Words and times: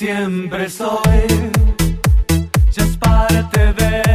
siempre 0.00 0.70
soy, 0.70 1.26
ya 2.72 2.84
es 2.84 2.96
parte 2.96 3.74
de 3.74 4.09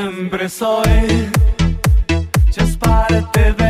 siempre 0.00 0.48
soy, 0.48 1.28
ya 2.52 2.64
es 2.64 2.76
parte 2.78 3.52
de 3.52 3.69